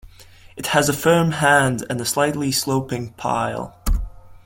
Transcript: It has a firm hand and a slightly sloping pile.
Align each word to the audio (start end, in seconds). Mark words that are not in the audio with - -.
It 0.57 0.65
has 0.73 0.89
a 0.89 0.93
firm 0.93 1.29
hand 1.31 1.85
and 1.87 2.01
a 2.01 2.05
slightly 2.05 2.51
sloping 2.51 3.11
pile. 3.17 3.77